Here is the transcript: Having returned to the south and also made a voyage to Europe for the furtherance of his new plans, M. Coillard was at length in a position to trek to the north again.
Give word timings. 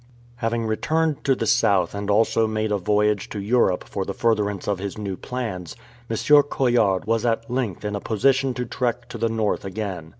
Having 0.37 0.65
returned 0.65 1.23
to 1.25 1.35
the 1.35 1.45
south 1.45 1.93
and 1.93 2.09
also 2.09 2.47
made 2.47 2.71
a 2.71 2.79
voyage 2.79 3.29
to 3.29 3.39
Europe 3.39 3.83
for 3.83 4.03
the 4.03 4.15
furtherance 4.15 4.67
of 4.67 4.79
his 4.79 4.97
new 4.97 5.15
plans, 5.15 5.75
M. 6.09 6.15
Coillard 6.41 7.05
was 7.05 7.23
at 7.23 7.51
length 7.51 7.85
in 7.85 7.95
a 7.95 7.99
position 8.01 8.55
to 8.55 8.65
trek 8.65 9.07
to 9.09 9.19
the 9.19 9.29
north 9.29 9.63
again. 9.63 10.09